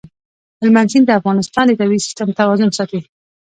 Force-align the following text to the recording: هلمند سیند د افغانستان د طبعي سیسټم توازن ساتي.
هلمند 0.61 0.91
سیند 0.91 1.05
د 1.07 1.11
افغانستان 1.19 1.65
د 1.67 1.71
طبعي 1.79 1.99
سیسټم 2.05 2.29
توازن 2.39 2.69
ساتي. 2.77 2.99